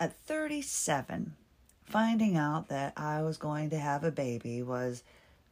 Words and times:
at 0.00 0.18
37, 0.22 1.34
finding 1.84 2.36
out 2.36 2.68
that 2.68 2.94
I 2.96 3.22
was 3.22 3.36
going 3.36 3.68
to 3.70 3.78
have 3.78 4.02
a 4.02 4.10
baby 4.10 4.62
was 4.62 5.04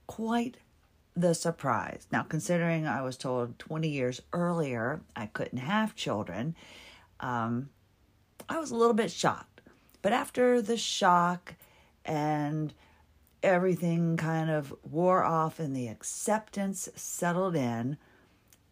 quite 0.07 0.57
the 1.15 1.35
surprise. 1.35 2.07
Now, 2.11 2.23
considering 2.23 2.87
I 2.87 3.03
was 3.03 3.19
told 3.19 3.59
20 3.59 3.89
years 3.89 4.23
earlier 4.33 5.03
I 5.15 5.27
couldn't 5.27 5.59
have 5.59 5.95
children, 5.95 6.57
um, 7.21 7.69
I 8.49 8.59
was 8.59 8.71
a 8.71 8.77
little 8.77 8.95
bit 8.95 9.11
shocked. 9.11 9.61
But 10.01 10.13
after 10.13 10.63
the 10.63 10.79
shock 10.79 11.55
and 12.05 12.73
everything 13.43 14.17
kind 14.17 14.49
of 14.49 14.75
wore 14.83 15.25
off 15.25 15.61
and 15.61 15.77
the 15.77 15.89
acceptance 15.89 16.89
settled 16.95 17.55
in, 17.55 17.99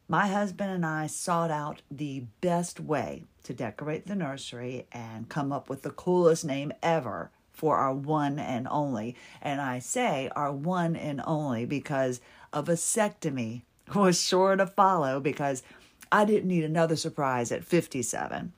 my 0.08 0.28
husband 0.28 0.70
and 0.70 0.86
I 0.86 1.06
sought 1.08 1.50
out 1.50 1.82
the 1.90 2.24
best 2.40 2.78
way 2.78 3.24
to 3.44 3.52
decorate 3.52 4.06
the 4.06 4.14
nursery 4.14 4.86
and 4.92 5.28
come 5.28 5.52
up 5.52 5.68
with 5.68 5.82
the 5.82 5.90
coolest 5.90 6.44
name 6.44 6.72
ever 6.82 7.30
for 7.52 7.76
our 7.76 7.94
one 7.94 8.38
and 8.38 8.68
only. 8.70 9.16
And 9.42 9.60
I 9.60 9.78
say 9.80 10.30
our 10.36 10.52
one 10.52 10.94
and 10.94 11.20
only 11.26 11.64
because 11.64 12.20
a 12.52 12.62
vasectomy 12.62 13.62
was 13.94 14.20
sure 14.20 14.54
to 14.56 14.66
follow 14.66 15.20
because 15.20 15.62
I 16.12 16.24
didn't 16.24 16.48
need 16.48 16.64
another 16.64 16.96
surprise 16.96 17.50
at 17.50 17.64
57. 17.64 18.52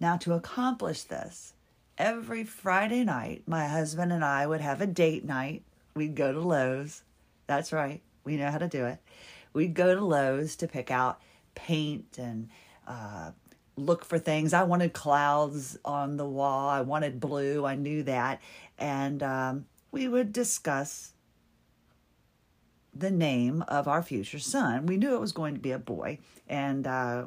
Now, 0.00 0.16
to 0.18 0.32
accomplish 0.32 1.02
this, 1.02 1.52
every 1.98 2.44
Friday 2.44 3.04
night, 3.04 3.42
my 3.46 3.66
husband 3.66 4.12
and 4.12 4.24
I 4.24 4.46
would 4.46 4.60
have 4.60 4.80
a 4.80 4.86
date 4.86 5.24
night. 5.24 5.62
We'd 5.94 6.14
go 6.14 6.32
to 6.32 6.40
Lowe's. 6.40 7.02
That's 7.46 7.72
right, 7.72 8.00
we 8.24 8.36
know 8.36 8.50
how 8.50 8.58
to 8.58 8.68
do 8.68 8.86
it. 8.86 8.98
We'd 9.54 9.74
go 9.74 9.94
to 9.94 10.04
Lowe's 10.04 10.56
to 10.56 10.68
pick 10.68 10.90
out 10.90 11.20
paint 11.54 12.18
and 12.18 12.50
uh, 12.86 13.30
look 13.76 14.04
for 14.04 14.18
things. 14.18 14.52
I 14.52 14.64
wanted 14.64 14.92
clouds 14.92 15.78
on 15.84 16.16
the 16.16 16.28
wall. 16.28 16.68
I 16.68 16.82
wanted 16.82 17.20
blue. 17.20 17.64
I 17.64 17.76
knew 17.76 18.02
that. 18.02 18.42
And 18.78 19.22
um, 19.22 19.66
we 19.90 20.08
would 20.08 20.32
discuss 20.32 21.12
the 22.94 23.10
name 23.10 23.62
of 23.68 23.88
our 23.88 24.02
future 24.02 24.38
son. 24.38 24.86
We 24.86 24.96
knew 24.96 25.14
it 25.14 25.20
was 25.20 25.32
going 25.32 25.54
to 25.54 25.60
be 25.60 25.72
a 25.72 25.78
boy, 25.78 26.18
and 26.48 26.86
uh, 26.86 27.24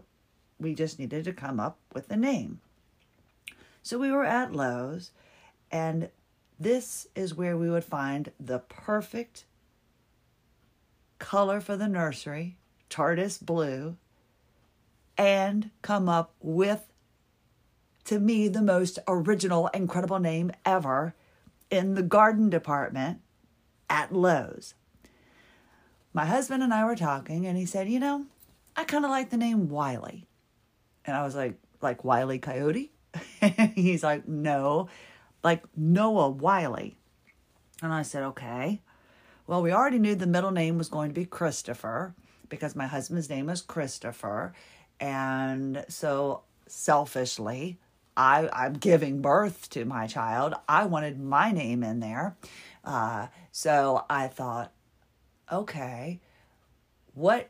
we 0.60 0.74
just 0.74 1.00
needed 1.00 1.26
to 1.26 1.34
come 1.34 1.60
up 1.60 1.78
with 1.94 2.10
a 2.10 2.16
name. 2.16 2.62
So 3.84 3.98
we 3.98 4.12
were 4.12 4.26
at 4.26 4.54
Lowe's, 4.54 5.12
and 5.72 6.10
this 6.60 7.08
is 7.16 7.36
where 7.36 7.58
we 7.58 7.70
would 7.70 7.84
find 7.84 8.32
the 8.40 8.60
perfect 8.60 9.46
color 11.20 11.62
for 11.62 11.76
the 11.76 11.88
nursery, 11.88 12.58
TARDIS 12.90 13.44
blue, 13.44 13.98
and 15.18 15.72
come 15.82 16.08
up 16.08 16.34
with, 16.42 16.86
to 18.06 18.20
me, 18.20 18.48
the 18.48 18.62
most 18.62 19.00
original, 19.08 19.68
incredible 19.68 20.20
name 20.20 20.52
ever 20.66 21.16
in 21.70 21.96
the 21.96 22.04
garden 22.04 22.50
department 22.50 23.20
at 23.90 24.14
Lowe's. 24.14 24.74
My 26.14 26.26
husband 26.26 26.64
and 26.64 26.74
I 26.74 26.86
were 26.86 26.96
talking, 26.96 27.46
and 27.46 27.58
he 27.58 27.66
said, 27.66 27.90
You 27.90 28.00
know, 28.00 28.26
I 28.76 28.84
kind 28.84 29.06
of 29.06 29.12
like 29.12 29.30
the 29.30 29.38
name 29.38 29.70
Wiley. 29.70 30.26
And 31.06 31.16
I 31.16 31.24
was 31.24 31.36
like, 31.36 31.56
Like 31.82 32.04
Wiley 32.04 32.40
Coyote? 32.40 32.92
He's 33.76 34.04
like, 34.04 34.28
No, 34.28 34.90
like 35.44 35.64
Noah 35.76 36.30
Wiley. 36.30 36.98
And 37.82 37.94
I 37.94 38.02
said, 38.02 38.24
Okay. 38.24 38.82
Well, 39.48 39.62
we 39.62 39.72
already 39.72 39.98
knew 39.98 40.14
the 40.14 40.28
middle 40.28 40.52
name 40.52 40.78
was 40.78 40.90
going 40.90 41.10
to 41.10 41.14
be 41.20 41.26
Christopher 41.26 42.14
because 42.50 42.76
my 42.76 42.86
husband's 42.86 43.30
name 43.30 43.48
is 43.48 43.62
Christopher. 43.62 44.54
And 45.00 45.86
so 45.88 46.42
selfishly, 46.68 47.80
I, 48.18 48.50
I'm 48.52 48.74
giving 48.74 49.22
birth 49.22 49.70
to 49.70 49.86
my 49.86 50.06
child. 50.06 50.56
I 50.68 50.86
wanted 50.86 51.18
my 51.18 51.54
name 51.54 51.82
in 51.82 52.02
there. 52.02 52.36
Uh, 52.84 53.28
so 53.54 54.04
I 54.10 54.28
thought, 54.28 54.74
okay, 55.50 56.20
what 57.14 57.50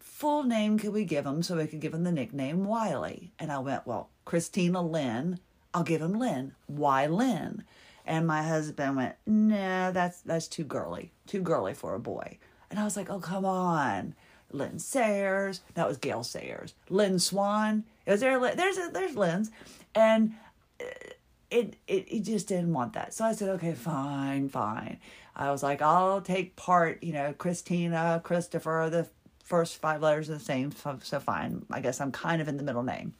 full 0.00 0.42
name 0.42 0.80
could 0.80 0.92
we 0.92 1.04
give 1.04 1.24
him 1.24 1.44
so 1.44 1.56
we 1.56 1.68
could 1.68 1.80
give 1.80 1.94
him 1.94 2.02
the 2.02 2.10
nickname 2.10 2.64
Wiley? 2.64 3.30
And 3.38 3.52
I 3.52 3.60
went, 3.60 3.86
well, 3.86 4.10
Christina 4.24 4.82
Lynn, 4.82 5.38
I'll 5.72 5.84
give 5.84 6.02
him 6.02 6.18
Lynn. 6.18 6.56
Why 6.66 7.06
Lynn? 7.06 7.62
And 8.06 8.26
my 8.26 8.42
husband 8.42 8.96
went, 8.96 9.16
nah, 9.26 9.90
that's 9.90 10.20
that's 10.20 10.46
too 10.48 10.64
girly, 10.64 11.10
too 11.26 11.42
girly 11.42 11.74
for 11.74 11.94
a 11.94 11.98
boy. 11.98 12.38
And 12.70 12.78
I 12.78 12.84
was 12.84 12.96
like, 12.96 13.10
oh 13.10 13.18
come 13.18 13.44
on, 13.44 14.14
Lynn 14.52 14.78
Sayers. 14.78 15.60
That 15.74 15.88
was 15.88 15.96
Gale 15.96 16.22
Sayers. 16.22 16.74
Lynn 16.88 17.18
Swann. 17.18 17.84
Is 18.06 18.20
there? 18.20 18.38
There's 18.54 18.78
there's 18.92 19.16
Lynn's, 19.16 19.50
and 19.94 20.34
uh, 20.80 20.84
it, 21.50 21.76
it 21.88 22.06
it 22.08 22.20
just 22.20 22.46
didn't 22.46 22.72
want 22.72 22.92
that. 22.92 23.12
So 23.12 23.24
I 23.24 23.32
said, 23.32 23.48
okay, 23.50 23.74
fine, 23.74 24.48
fine. 24.48 24.98
I 25.34 25.50
was 25.50 25.64
like, 25.64 25.82
I'll 25.82 26.20
take 26.20 26.54
part. 26.54 27.02
You 27.02 27.12
know, 27.12 27.34
Christina, 27.36 28.20
Christopher. 28.22 28.88
The 28.90 29.08
first 29.42 29.78
five 29.78 30.02
letters 30.02 30.30
are 30.30 30.34
the 30.34 30.40
same, 30.40 30.70
so, 30.72 30.98
so 31.02 31.18
fine. 31.20 31.66
I 31.70 31.80
guess 31.80 32.00
I'm 32.00 32.12
kind 32.12 32.40
of 32.40 32.48
in 32.48 32.56
the 32.56 32.62
middle 32.62 32.82
name. 32.84 33.14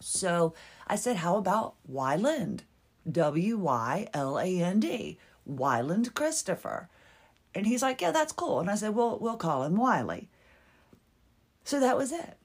So 0.00 0.54
I 0.86 0.96
said, 0.96 1.16
how 1.16 1.36
about 1.36 1.74
Wyland? 1.90 2.60
W 3.10 3.56
Y 3.58 4.08
L 4.12 4.38
A 4.38 4.62
N 4.62 4.80
D. 4.80 5.18
Wyland 5.48 6.14
Christopher. 6.14 6.88
And 7.54 7.66
he's 7.66 7.82
like, 7.82 8.00
yeah, 8.00 8.10
that's 8.10 8.32
cool. 8.32 8.60
And 8.60 8.70
I 8.70 8.74
said, 8.74 8.94
well, 8.94 9.18
we'll 9.18 9.36
call 9.36 9.62
him 9.62 9.76
Wiley. 9.76 10.28
So 11.64 11.80
that 11.80 11.96
was 11.96 12.12
it. 12.12 12.36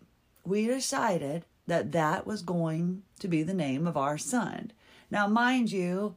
We 0.45 0.67
decided 0.67 1.45
that 1.67 1.91
that 1.91 2.25
was 2.25 2.41
going 2.41 3.03
to 3.19 3.27
be 3.27 3.43
the 3.43 3.53
name 3.53 3.87
of 3.87 3.97
our 3.97 4.17
son. 4.17 4.71
Now, 5.09 5.27
mind 5.27 5.71
you, 5.71 6.15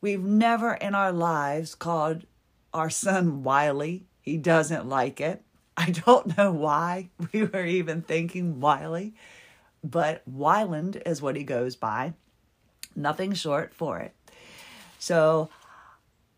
we've 0.00 0.22
never 0.22 0.74
in 0.74 0.94
our 0.94 1.12
lives 1.12 1.74
called 1.74 2.24
our 2.72 2.90
son 2.90 3.42
Wiley. 3.42 4.04
He 4.22 4.36
doesn't 4.36 4.88
like 4.88 5.20
it. 5.20 5.42
I 5.76 5.90
don't 5.90 6.36
know 6.36 6.52
why 6.52 7.10
we 7.32 7.44
were 7.44 7.64
even 7.64 8.02
thinking 8.02 8.60
Wiley, 8.60 9.14
but 9.82 10.22
Wyland 10.30 11.02
is 11.06 11.22
what 11.22 11.36
he 11.36 11.42
goes 11.42 11.74
by. 11.74 12.14
Nothing 12.94 13.32
short 13.34 13.74
for 13.74 13.98
it. 13.98 14.14
So 14.98 15.48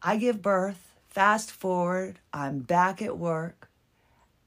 I 0.02 0.16
give 0.16 0.42
birth, 0.42 0.94
fast 1.08 1.50
forward, 1.50 2.18
I'm 2.32 2.60
back 2.60 3.02
at 3.02 3.18
work, 3.18 3.68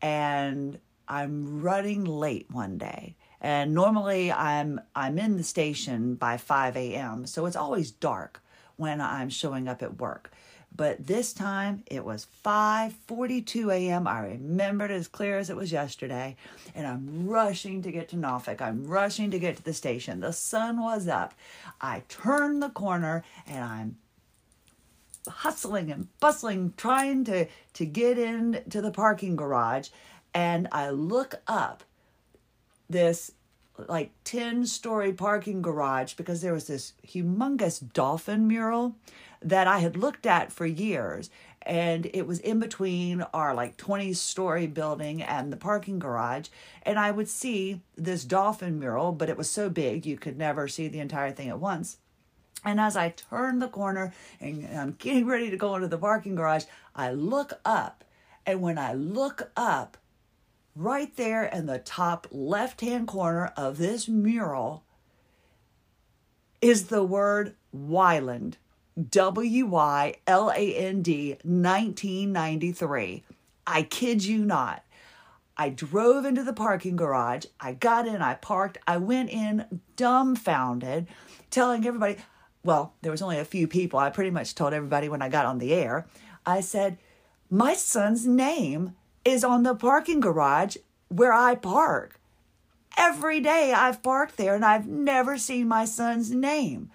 and 0.02 0.80
I'm 1.08 1.62
running 1.62 2.04
late 2.04 2.48
one 2.52 2.78
day. 2.78 3.16
And 3.42 3.74
normally 3.74 4.32
I'm 4.32 4.82
I'm 4.96 5.20
in 5.20 5.38
the 5.38 5.44
station 5.44 6.16
by 6.16 6.38
5 6.38 6.76
a.m. 6.78 7.28
So 7.28 7.46
it's 7.46 7.56
always 7.56 7.92
dark 7.92 8.42
when 8.76 9.02
I'm 9.02 9.30
showing 9.30 9.68
up 9.68 9.84
at 9.84 10.00
work. 10.00 10.32
But 10.76 11.08
this 11.08 11.32
time 11.32 11.84
it 11.86 12.04
was 12.04 12.28
5:42 12.44 13.72
a.m. 13.72 14.08
I 14.08 14.20
remembered 14.20 14.92
as 14.92 15.08
clear 15.08 15.38
as 15.38 15.50
it 15.50 15.56
was 15.56 15.72
yesterday, 15.72 16.36
and 16.74 16.86
I'm 16.86 17.28
rushing 17.28 17.82
to 17.84 17.92
get 17.92 18.10
to 18.10 18.18
Norfolk. 18.18 18.62
I'm 18.62 18.86
rushing 18.86 19.32
to 19.32 19.40
get 19.40 19.58
to 19.58 19.64
the 19.64 19.74
station. 19.74 20.20
The 20.20 20.34
sun 20.34 20.82
was 20.82 21.08
up. 21.08 21.34
I 21.80 22.04
turn 22.10 22.60
the 22.60 22.70
corner 22.70 23.24
and 23.48 23.64
I'm 23.64 23.98
hustling 25.28 25.92
and 25.92 26.08
bustling 26.20 26.74
trying 26.78 27.24
to 27.26 27.48
to 27.74 27.86
get 27.86 28.18
into 28.18 28.82
the 28.82 28.92
parking 28.92 29.36
garage 29.36 29.90
and 30.34 30.68
I 30.72 30.90
look 30.90 31.36
up 31.48 31.84
this 32.90 33.32
like 33.88 34.12
10 34.24 34.66
story 34.66 35.14
parking 35.14 35.62
garage 35.62 36.14
because 36.14 36.42
there 36.42 36.54
was 36.54 36.68
this 36.68 36.94
humongous 37.06 37.82
dolphin 37.94 38.48
mural 38.48 38.96
that 39.42 39.68
I 39.68 39.80
had 39.80 39.98
looked 39.98 40.26
at 40.26 40.52
for 40.52 40.66
years. 40.66 41.30
And 41.62 42.08
it 42.14 42.28
was 42.28 42.40
in 42.40 42.60
between 42.60 43.24
our 43.34 43.54
like 43.54 43.76
20 43.78 44.14
story 44.14 44.68
building 44.68 45.22
and 45.22 45.52
the 45.52 45.58
parking 45.58 46.00
garage. 46.00 46.48
And 46.84 47.00
I 47.00 47.12
would 47.12 47.28
see 47.28 47.82
this 47.96 48.24
dolphin 48.24 48.80
mural, 48.80 49.12
but 49.12 49.30
it 49.30 49.38
was 49.38 49.50
so 49.50 49.70
big 49.70 50.06
you 50.06 50.18
could 50.18 50.38
never 50.38 50.68
see 50.68 50.88
the 50.88 51.00
entire 51.00 51.32
thing 51.32 51.50
at 51.50 51.60
once. 51.60 51.98
And 52.64 52.80
as 52.80 52.96
I 52.96 53.10
turn 53.10 53.60
the 53.60 53.68
corner 53.68 54.14
and 54.40 54.68
I'm 54.76 54.96
getting 54.98 55.28
ready 55.28 55.50
to 55.50 55.58
go 55.58 55.76
into 55.76 55.88
the 55.88 55.98
parking 55.98 56.36
garage, 56.36 56.66
I 56.96 57.12
look 57.12 57.54
up. 57.64 58.04
And 58.46 58.62
when 58.62 58.78
I 58.78 58.94
look 58.94 59.52
up, 59.56 59.98
right 60.76 61.16
there 61.16 61.46
in 61.46 61.66
the 61.66 61.80
top 61.80 62.28
left 62.32 62.82
hand 62.82 63.08
corner 63.08 63.54
of 63.58 63.78
this 63.78 64.08
mural 64.08 64.84
is 66.62 66.86
the 66.86 67.04
word 67.04 67.56
Wyland. 67.76 68.56
W 69.10 69.66
Y 69.66 70.16
L 70.26 70.52
A 70.52 70.76
N 70.76 71.02
D 71.02 71.32
1993. 71.44 73.24
I 73.68 73.84
kid 73.84 74.24
you 74.24 74.46
not. 74.46 74.84
I 75.58 75.70
drove 75.70 76.26
into 76.26 76.44
the 76.44 76.54
parking 76.54 76.96
garage. 76.96 77.46
I 77.60 77.74
got 77.74 78.08
in, 78.08 78.22
I 78.22 78.36
parked, 78.36 78.78
I 78.88 78.98
went 78.98 79.30
in 79.30 79.82
dumbfounded, 79.96 81.08
telling 81.50 81.86
everybody, 81.86 82.18
well, 82.64 82.94
there 83.02 83.12
was 83.12 83.22
only 83.22 83.40
a 83.40 83.46
few 83.46 83.68
people. 83.68 84.00
I 84.00 84.10
pretty 84.10 84.32
much 84.32 84.56
told 84.56 84.74
everybody 84.74 85.08
when 85.08 85.22
I 85.22 85.30
got 85.30 85.46
on 85.46 85.60
the 85.60 85.74
air. 85.74 86.06
I 86.46 86.62
said, 86.62 86.98
My 87.50 87.74
son's 87.74 88.26
name 88.26 88.96
is 89.26 89.44
on 89.44 89.64
the 89.64 89.76
parking 89.76 90.20
garage 90.22 90.78
where 91.10 91.34
I 91.34 91.56
park. 91.56 92.20
every 92.98 93.40
day 93.40 93.74
I've 93.74 94.02
parked 94.02 94.38
there 94.38 94.56
and 94.56 94.66
I've 94.66 94.88
never 94.88 95.38
seen 95.38 95.68
my 95.68 95.86
son's 95.86 96.32
name. 96.32 96.90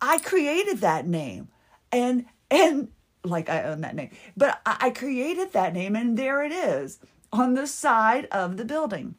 I 0.00 0.18
created 0.18 0.78
that 0.78 1.06
name. 1.06 1.48
And 1.90 2.26
and 2.50 2.88
like 3.24 3.48
I 3.48 3.62
own 3.62 3.82
that 3.82 3.94
name. 3.94 4.10
But 4.36 4.60
I 4.66 4.90
created 4.90 5.52
that 5.52 5.72
name 5.72 5.94
and 5.94 6.16
there 6.16 6.42
it 6.42 6.52
is 6.52 6.98
on 7.32 7.54
the 7.54 7.66
side 7.66 8.26
of 8.26 8.56
the 8.56 8.64
building. 8.64 9.14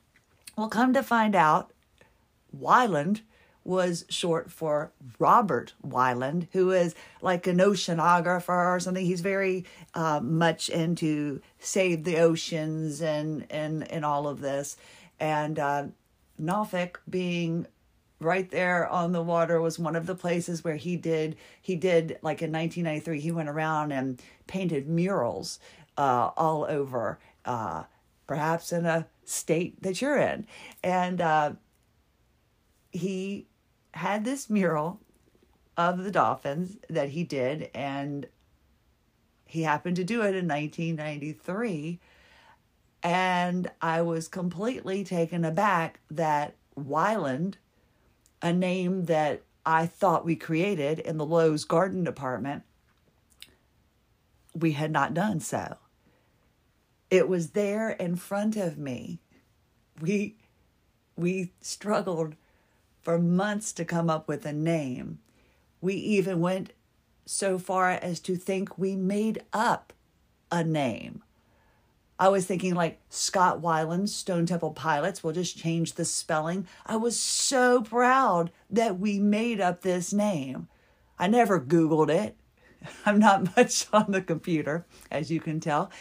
Well, 0.58 0.70
come 0.70 0.94
to 0.94 1.02
find 1.02 1.36
out, 1.36 1.72
Wyland 2.56 3.22
was 3.66 4.06
short 4.10 4.52
for 4.52 4.92
Robert 5.20 5.74
Wyland, 5.86 6.48
who 6.52 6.72
is 6.72 6.96
like 7.22 7.48
an 7.48 7.58
oceanographer 7.58 8.76
or 8.76 8.80
something. 8.80 9.06
He's 9.06 9.22
very 9.22 9.66
uh, 9.94 10.20
much 10.22 10.70
into 10.70 11.42
save 11.60 12.04
the 12.04 12.18
oceans 12.18 13.02
and 13.02 13.46
and 13.50 13.90
and 13.92 14.04
all 14.04 14.28
of 14.28 14.42
this. 14.42 14.78
And 15.20 15.60
uh, 15.60 15.86
Norfolk 16.38 17.02
being 17.10 17.68
right 18.20 18.50
there 18.50 18.88
on 18.88 19.12
the 19.12 19.22
water 19.22 19.60
was 19.62 19.78
one 19.78 19.96
of 19.96 20.06
the 20.06 20.16
places 20.16 20.64
where 20.64 20.76
he 20.76 20.96
did 20.96 21.36
he 21.62 21.76
did 21.76 22.18
like 22.22 22.42
in 22.42 22.52
1993 22.52 23.20
he 23.20 23.32
went 23.32 23.50
around 23.50 23.92
and 23.92 24.22
painted 24.48 24.88
murals 24.88 25.60
uh, 25.98 26.30
all 26.38 26.66
over 26.70 27.20
uh, 27.44 27.84
perhaps 28.26 28.72
in 28.72 28.86
a 28.86 29.06
state 29.26 29.82
that 29.84 30.02
you're 30.02 30.18
in 30.18 30.48
and 30.84 31.20
uh, 31.20 31.52
he 32.92 33.46
had 33.94 34.26
this 34.26 34.50
mural 34.50 35.00
of 35.78 36.04
the 36.04 36.12
dolphins 36.12 36.78
that 36.90 37.10
he 37.10 37.24
did 37.24 37.70
and 37.74 38.28
he 39.46 39.64
happened 39.64 39.96
to 39.96 40.04
do 40.04 40.22
it 40.22 40.36
in 40.36 40.48
1993 40.48 42.00
and 43.04 43.70
I 43.82 44.02
was 44.02 44.28
completely 44.28 45.04
taken 45.04 45.44
aback 45.44 46.00
that 46.10 46.56
Wyland, 46.80 47.56
a 48.42 48.54
name 48.54 49.06
that 49.06 49.44
I 49.66 49.86
thought 49.86 50.26
we 50.26 50.36
created 50.36 51.00
in 51.00 51.18
the 51.18 51.26
Lowe's 51.26 51.66
garden 51.66 52.04
department, 52.04 52.64
we 54.56 54.72
had 54.72 54.92
not 54.92 55.14
done 55.14 55.42
so. 55.42 55.78
It 57.10 57.28
was 57.28 57.52
there 57.52 57.90
in 57.90 58.16
front 58.16 58.56
of 58.56 58.78
me. 58.78 59.20
We 60.02 60.38
we 61.16 61.52
struggled 61.62 62.36
for 63.04 63.20
months 63.20 63.72
to 63.74 63.86
come 63.86 64.10
up 64.10 64.28
with 64.28 64.46
a 64.46 64.54
name. 64.54 65.20
We 65.82 65.96
even 65.96 66.40
went 66.40 66.74
so 67.26 67.60
far 67.60 67.92
as 67.92 68.20
to 68.22 68.36
think 68.36 68.78
we 68.78 68.96
made 68.96 69.44
up 69.52 69.94
a 70.52 70.64
name. 70.64 71.24
I 72.20 72.30
was 72.30 72.46
thinking 72.46 72.74
like 72.74 73.02
Scott 73.10 73.62
Weiland, 73.62 74.08
Stone 74.10 74.46
Temple 74.46 74.72
Pilots. 74.72 75.24
We'll 75.24 75.34
just 75.34 75.58
change 75.58 75.94
the 75.94 76.06
spelling. 76.06 76.68
I 76.86 76.96
was 76.96 77.20
so 77.20 77.82
proud 77.82 78.52
that 78.70 79.00
we 79.00 79.20
made 79.20 79.60
up 79.60 79.82
this 79.82 80.14
name. 80.14 80.68
I 81.20 81.28
never 81.28 81.60
Googled 81.60 82.10
it. 82.10 82.38
I'm 83.06 83.20
not 83.20 83.56
much 83.58 83.88
on 83.94 84.12
the 84.12 84.22
computer, 84.22 84.86
as 85.12 85.32
you 85.32 85.40
can 85.40 85.60
tell. 85.60 85.92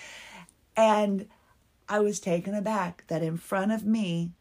And 0.77 1.29
I 1.89 2.01
was 2.01 2.21
taken 2.21 2.55
aback 2.55 3.05
that 3.09 3.23
in 3.23 3.37
front 3.37 3.73
of 3.73 3.85
me 3.85 4.33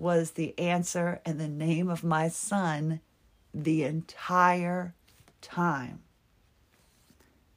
was 0.00 0.32
the 0.32 0.58
answer 0.58 1.20
and 1.26 1.38
the 1.38 1.48
name 1.48 1.90
of 1.90 2.02
my 2.02 2.28
son 2.28 3.00
the 3.52 3.84
entire 3.84 4.94
time. 5.42 6.00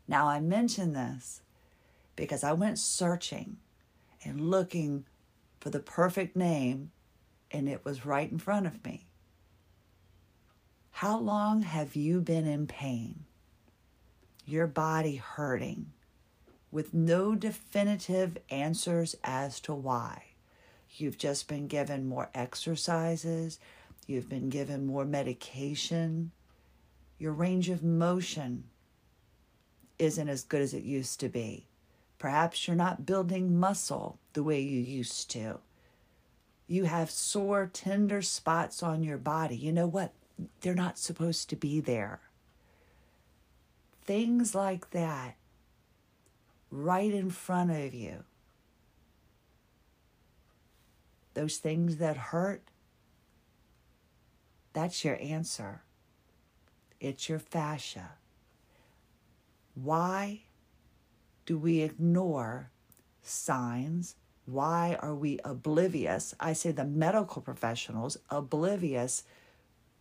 Now, 0.08 0.28
I 0.28 0.42
mention 0.42 0.94
this 0.94 1.42
because 2.16 2.44
I 2.44 2.52
went 2.52 2.78
searching 2.78 3.58
and 4.24 4.52
looking 4.52 5.06
for 5.60 5.70
the 5.70 5.80
perfect 5.80 6.36
name, 6.36 6.92
and 7.50 7.70
it 7.70 7.86
was 7.86 8.06
right 8.06 8.30
in 8.30 8.38
front 8.38 8.68
of 8.68 8.84
me. 8.84 9.06
How 10.92 11.18
long 11.18 11.62
have 11.62 11.96
you 11.96 12.20
been 12.20 12.46
in 12.46 12.68
pain? 12.68 13.24
Your 14.46 14.68
body 14.68 15.16
hurting 15.16 15.94
with 16.72 16.94
no 16.94 17.36
definitive 17.36 18.38
answers 18.50 19.16
as 19.24 19.62
to 19.62 19.74
why. 19.74 20.33
You've 20.96 21.18
just 21.18 21.48
been 21.48 21.68
given 21.68 22.08
more 22.08 22.30
exercises, 22.36 23.60
you've 24.06 24.30
been 24.30 24.50
given 24.50 24.86
more 24.86 25.06
medication, 25.06 26.32
your 27.18 27.34
range 27.34 27.70
of 27.70 27.84
motion 27.84 28.66
isn't 29.98 30.30
as 30.30 30.44
good 30.44 30.62
as 30.62 30.74
it 30.74 30.84
used 30.84 31.20
to 31.22 31.30
be. 31.30 31.68
Perhaps 32.20 32.68
you're 32.68 32.76
not 32.76 33.06
building 33.06 33.60
muscle 33.60 34.20
the 34.34 34.44
way 34.44 34.60
you 34.62 34.80
used 34.80 35.30
to. 35.32 35.60
You 36.68 36.86
have 36.86 37.12
sore, 37.12 37.70
tender 37.72 38.22
spots 38.22 38.82
on 38.82 39.04
your 39.04 39.18
body. 39.18 39.56
You 39.56 39.72
know 39.72 39.88
what? 39.88 40.14
They're 40.62 40.74
not 40.74 40.98
supposed 40.98 41.50
to 41.50 41.56
be 41.56 41.80
there. 41.80 42.22
Things 44.06 44.54
like 44.54 44.92
that 44.92 45.36
right 46.72 47.14
in 47.14 47.30
front 47.30 47.72
of 47.72 47.94
you. 47.94 48.24
Those 51.34 51.58
things 51.58 51.98
that 51.98 52.18
hurt, 52.18 52.64
that's 54.74 55.04
your 55.04 55.18
answer. 55.22 55.84
It's 57.00 57.28
your 57.28 57.40
fascia. 57.40 58.12
Why? 59.76 60.44
do 61.46 61.58
we 61.58 61.82
ignore 61.82 62.72
signs? 63.22 64.16
Why 64.46 64.98
are 65.00 65.16
we 65.16 65.40
oblivious? 65.44 66.34
I 66.40 66.54
say 66.54 66.72
the 66.72 66.86
medical 66.86 67.42
professionals 67.42 68.18
oblivious 68.30 69.24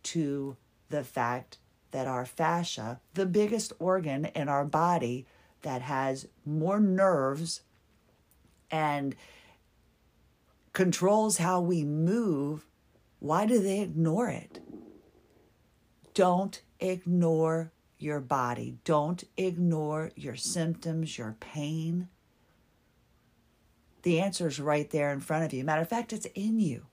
to 0.03 0.57
the 0.89 1.03
fact 1.03 1.57
that 1.91 2.07
our 2.07 2.25
fascia, 2.25 2.99
the 3.13 3.25
biggest 3.25 3.73
organ 3.79 4.25
in 4.25 4.49
our 4.49 4.65
body 4.65 5.25
that 5.61 5.81
has 5.81 6.27
more 6.45 6.79
nerves 6.79 7.61
and 8.69 9.15
controls 10.73 11.37
how 11.37 11.61
we 11.61 11.83
move, 11.83 12.65
why 13.19 13.45
do 13.45 13.59
they 13.59 13.79
ignore 13.79 14.27
it? 14.29 14.59
Don't 16.13 16.61
ignore 16.79 17.71
your 17.97 18.19
body. 18.19 18.77
Don't 18.83 19.23
ignore 19.37 20.11
your 20.15 20.35
symptoms, 20.35 21.17
your 21.17 21.37
pain. 21.39 22.09
The 24.01 24.19
answer 24.19 24.47
is 24.47 24.59
right 24.59 24.89
there 24.89 25.13
in 25.13 25.21
front 25.21 25.45
of 25.45 25.53
you. 25.53 25.63
Matter 25.63 25.81
of 25.81 25.89
fact, 25.89 26.11
it's 26.11 26.27
in 26.35 26.59
you. 26.59 26.87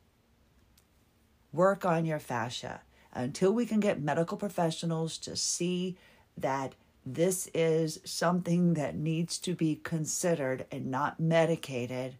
Work 1.52 1.84
on 1.84 2.04
your 2.04 2.20
fascia 2.20 2.82
until 3.12 3.52
we 3.52 3.66
can 3.66 3.80
get 3.80 4.00
medical 4.00 4.36
professionals 4.36 5.18
to 5.18 5.34
see 5.34 5.96
that 6.36 6.74
this 7.04 7.48
is 7.52 7.98
something 8.04 8.74
that 8.74 8.94
needs 8.94 9.38
to 9.38 9.54
be 9.54 9.80
considered 9.82 10.66
and 10.70 10.86
not 10.86 11.18
medicated. 11.18 12.16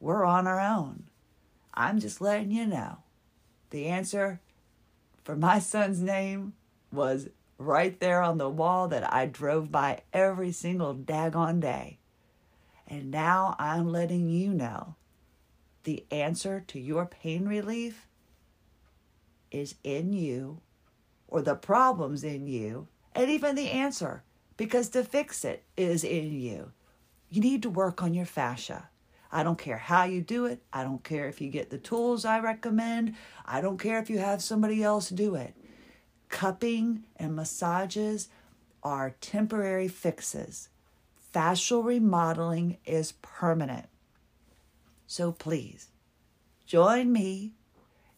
We're 0.00 0.24
on 0.24 0.46
our 0.46 0.60
own. 0.60 1.04
I'm 1.74 2.00
just 2.00 2.20
letting 2.20 2.50
you 2.50 2.66
know. 2.66 2.98
The 3.70 3.86
answer 3.86 4.40
for 5.22 5.36
my 5.36 5.58
son's 5.58 6.00
name 6.00 6.54
was 6.90 7.28
right 7.58 8.00
there 8.00 8.22
on 8.22 8.38
the 8.38 8.48
wall 8.48 8.88
that 8.88 9.12
I 9.12 9.26
drove 9.26 9.70
by 9.70 10.00
every 10.12 10.50
single 10.50 10.94
daggone 10.94 11.60
day. 11.60 11.98
And 12.88 13.10
now 13.10 13.54
I'm 13.58 13.92
letting 13.92 14.28
you 14.28 14.52
know 14.52 14.96
the 15.84 16.04
answer 16.10 16.64
to 16.68 16.80
your 16.80 17.06
pain 17.06 17.46
relief 17.46 18.08
is 19.50 19.74
in 19.84 20.12
you, 20.12 20.60
or 21.28 21.42
the 21.42 21.54
problem's 21.54 22.24
in 22.24 22.46
you, 22.46 22.88
and 23.14 23.30
even 23.30 23.54
the 23.54 23.70
answer, 23.70 24.22
because 24.56 24.88
to 24.90 25.04
fix 25.04 25.44
it 25.44 25.64
is 25.76 26.04
in 26.04 26.32
you. 26.32 26.72
You 27.28 27.40
need 27.40 27.62
to 27.62 27.70
work 27.70 28.02
on 28.02 28.14
your 28.14 28.26
fascia. 28.26 28.89
I 29.32 29.42
don't 29.42 29.58
care 29.58 29.76
how 29.78 30.04
you 30.04 30.20
do 30.20 30.46
it. 30.46 30.62
I 30.72 30.82
don't 30.82 31.04
care 31.04 31.28
if 31.28 31.40
you 31.40 31.50
get 31.50 31.70
the 31.70 31.78
tools 31.78 32.24
I 32.24 32.40
recommend. 32.40 33.14
I 33.46 33.60
don't 33.60 33.78
care 33.78 33.98
if 33.98 34.10
you 34.10 34.18
have 34.18 34.42
somebody 34.42 34.82
else 34.82 35.08
do 35.08 35.34
it. 35.34 35.54
Cupping 36.28 37.04
and 37.16 37.36
massages 37.36 38.28
are 38.82 39.14
temporary 39.20 39.88
fixes. 39.88 40.68
Fascial 41.34 41.84
remodeling 41.84 42.78
is 42.84 43.12
permanent. 43.22 43.86
So 45.06 45.32
please 45.32 45.88
join 46.66 47.12
me 47.12 47.52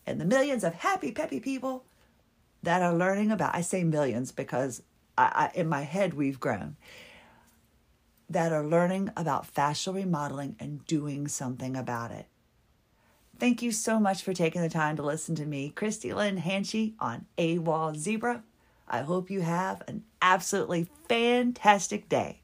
and 0.06 0.20
the 0.20 0.24
millions 0.24 0.64
of 0.64 0.74
happy, 0.74 1.12
peppy 1.12 1.40
people 1.40 1.84
that 2.62 2.82
are 2.82 2.94
learning 2.94 3.30
about, 3.30 3.54
I 3.54 3.60
say 3.60 3.84
millions 3.84 4.32
because 4.32 4.82
I, 5.16 5.50
I, 5.54 5.58
in 5.58 5.68
my 5.68 5.82
head 5.82 6.14
we've 6.14 6.40
grown, 6.40 6.76
that 8.32 8.52
are 8.52 8.64
learning 8.66 9.10
about 9.16 9.52
fascial 9.52 9.94
remodeling 9.94 10.56
and 10.58 10.86
doing 10.86 11.28
something 11.28 11.76
about 11.76 12.10
it. 12.10 12.26
Thank 13.38 13.62
you 13.62 13.72
so 13.72 13.98
much 13.98 14.22
for 14.22 14.32
taking 14.32 14.62
the 14.62 14.68
time 14.68 14.96
to 14.96 15.02
listen 15.02 15.34
to 15.36 15.46
me, 15.46 15.70
Christie 15.70 16.12
Lynn 16.12 16.38
Hanchey 16.38 16.94
on 17.00 17.26
AWOL 17.38 17.96
Zebra. 17.96 18.42
I 18.86 19.02
hope 19.02 19.30
you 19.30 19.40
have 19.40 19.82
an 19.88 20.04
absolutely 20.20 20.88
fantastic 21.08 22.08
day. 22.08 22.41